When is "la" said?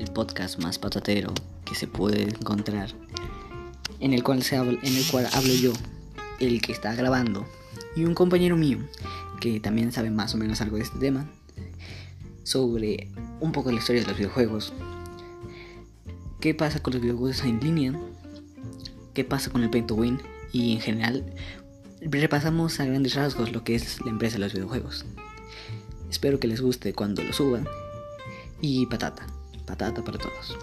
13.70-13.78, 24.00-24.10